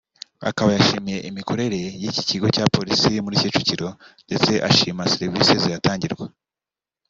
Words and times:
Akaba 0.49 0.69
yashimiye 0.77 1.17
imikorere 1.29 1.79
y’iki 2.01 2.23
kigo 2.29 2.47
cya 2.55 2.65
Polisi 2.75 3.11
muri 3.25 3.41
Kicukiro 3.41 3.87
ndetse 4.27 4.51
ashima 4.69 5.03
serivisi 5.13 5.53
zihatangirwa 5.63 6.25